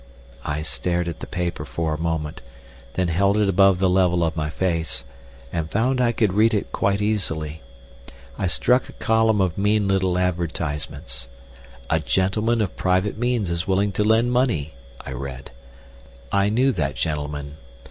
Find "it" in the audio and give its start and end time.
3.37-3.47, 6.55-6.71